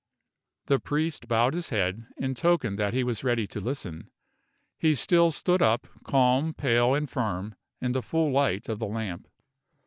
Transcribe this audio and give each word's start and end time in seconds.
The 0.65 0.79
priest 0.79 1.27
bowed 1.27 1.53
his 1.53 1.69
head, 1.69 2.07
in 2.17 2.33
token 2.33 2.75
that 2.77 2.95
he 2.95 3.03
was 3.03 3.23
ready 3.23 3.45
to 3.45 3.61
listen. 3.61 4.09
He 4.79 4.95
still 4.95 5.29
stood 5.29 5.61
up, 5.61 5.85
calm, 6.03 6.55
pale, 6.55 6.95
and 6.95 7.07
firm, 7.07 7.53
in 7.79 7.91
the 7.91 8.01
full 8.01 8.31
light 8.31 8.67
of 8.67 8.79
the 8.79 8.87
lamp. 8.87 9.27